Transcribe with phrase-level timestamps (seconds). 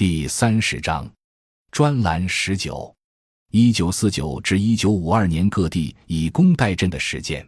[0.00, 1.06] 第三十章，
[1.70, 2.90] 专栏十九，
[3.50, 7.46] 一九四九至一九五二年各地以工代赈的实践。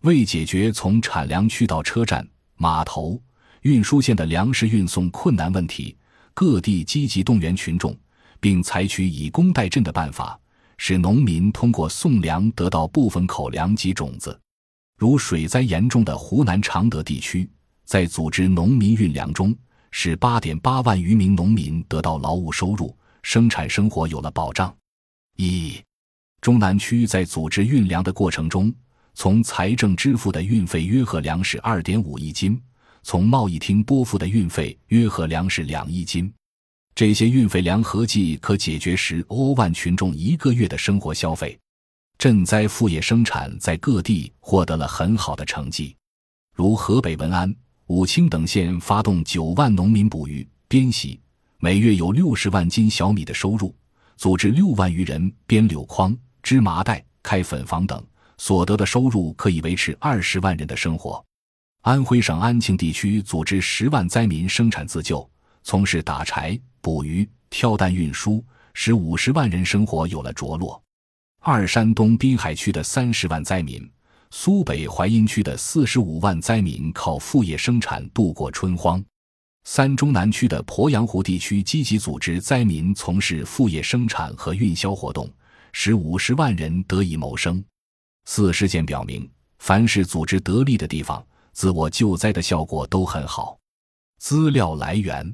[0.00, 3.20] 为解决从产粮区到车站、码头、
[3.60, 5.94] 运输线的粮食运送困难问题，
[6.32, 7.94] 各地积极动员群众，
[8.40, 10.40] 并采取以工代赈的办法，
[10.78, 14.40] 使农民通过送粮得到部分口粮及种子。
[14.96, 17.46] 如水灾严重的湖南常德地区，
[17.84, 19.54] 在组织农民运粮中，
[19.92, 24.74] 使八点八万余名农民得到劳务收入，生产生活有了保障。
[25.36, 25.80] 一，
[26.40, 28.74] 中南区在组织运粮的过程中。
[29.14, 32.58] 从财政支付的运费约合粮食二点五亿斤，
[33.02, 36.32] 从贸易厅拨付的运费约合粮食两亿斤，
[36.94, 41.58] 这些运费粮合计可解决十欧万群众一个月的生活消费。
[42.18, 45.94] 赈灾副业生产在各地获得了很好的成绩，
[46.54, 47.54] 如河北文安、
[47.86, 51.20] 武清等县发动九万农民捕鱼、编席，
[51.58, 53.74] 每月有六十万斤小米的收入；
[54.16, 58.02] 组织六万余人编柳筐、织麻袋、开粉房等。
[58.38, 61.24] 所得的收入可以维持二十万人的生活。
[61.82, 65.28] 安徽省安庆地区组织十万灾民生产自救，
[65.62, 70.82] 从事打柴、捕鱼、挑担运输，使五十万人生活有了着落。
[71.40, 73.88] 二山东滨海区的三十万灾民，
[74.34, 79.04] 苏北淮阴区的四十五万灾民靠副业生产度过春荒。
[79.64, 85.30] 三中南区的鄱阳湖地区积极组织灾民从事副业生产和运销活动，
[85.74, 87.62] 使五十万人得以谋生。
[88.24, 91.22] 四事件表明，凡是组织得力的地方，
[91.52, 93.58] 自我救灾的效果都很好。
[94.18, 95.30] 资料来源：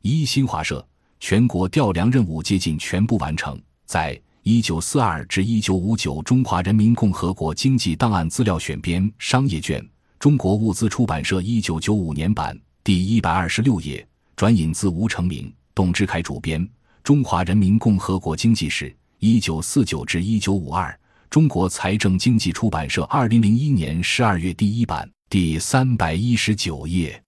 [0.00, 0.86] 一新华社。
[1.18, 3.60] 全国调粮任务接近全部完成。
[3.84, 4.18] 在
[4.50, 9.86] 一九四二至一九五九中华人民共和国经济档案资料选编商业卷，
[10.18, 14.08] 中国物资出版社一九九五年版，第一百二十六页。
[14.36, 16.66] 转引自吴成明、董志凯主编
[17.04, 18.86] 《中华人民共和国经济史》，
[19.18, 20.98] 一九四九至一九五二。
[21.28, 27.22] 中国财政经济出版社二零零一年十二月第一版第三百一十九页。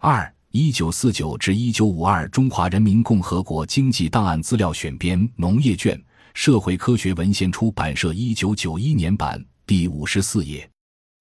[0.00, 5.96] 二一九四九至一九五二中华人民共和国经济档案资料选编农业卷，
[6.36, 10.68] 社会科学文献出版社一九九一年版第五十四页。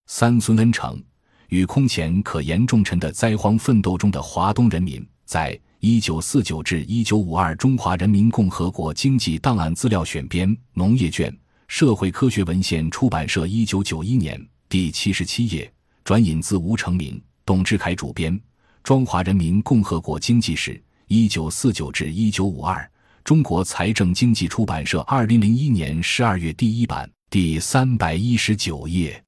[0.08, 1.02] 三孙恩成
[1.48, 11.34] 与空前可严重沉的灾荒奋斗中的华东人民，在一九四九至一九五二中华人民共和国经济档案资料选编农业卷。
[11.70, 18.38] 社会科学文献出版社一九九一年第七十七页，转引自吴成明、董志凯主编
[18.84, 20.74] 《中华人民共和国经济史》
[21.08, 22.92] 一九四九至一九五二，
[23.26, 29.20] 中国财政经济出版社二零零一年十二月第一版第三百一十九页。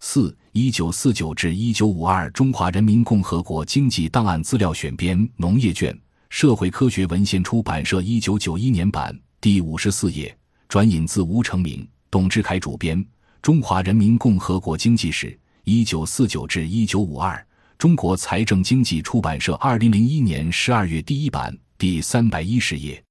[0.00, 5.94] 四一九四九至一九五二中华人民共和国经济档案资料选编农业卷，
[6.30, 10.34] 社会科学文献出版社一九九一年版第五十四页。
[10.66, 12.98] 转引自吴成明、董志凯主编
[13.42, 17.36] 《中华人民共和国经济史（一九四九至一九五二）》，
[17.76, 23.03] 中国财政经济出版社二零零一年十二月第一版第三百一十页。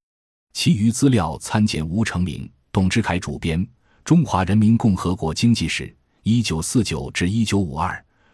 [0.53, 3.59] 其余资料参见吴成明、董志凯主编
[4.06, 7.90] 《中华人民共和国经济史（一九四九至一九五二）》，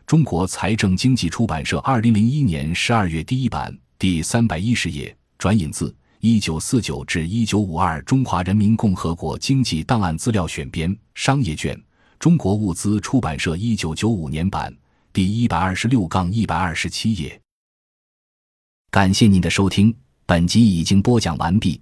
[0.05, 5.15] 中国财政经济出版社二零零一年十二月第一版第三百一十页。
[5.37, 5.95] 转引自。
[6.19, 11.81] 一九四九至一九五二中华人民共和国经济档案资料选编商业卷，
[12.19, 14.75] 中国物资出版社一九九五年版
[15.13, 17.39] 第一百二十六杠一百二十七页。
[18.91, 21.81] 感谢您的收听，本集已经播讲完毕。